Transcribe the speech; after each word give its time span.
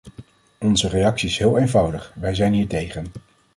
Onze 0.59 0.87
reactie 0.87 1.27
is 1.29 1.37
heel 1.37 1.57
eenvoudig: 1.57 2.13
wij 2.15 2.35
zijn 2.35 2.53
hiertegen. 2.53 3.05